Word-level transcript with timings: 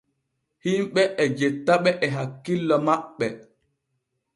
Himɓe 0.63 1.01
e 1.21 1.23
jettaɓe 1.37 1.89
e 2.03 2.07
hakkillo 2.15 2.75
maɓɓe. 2.85 3.27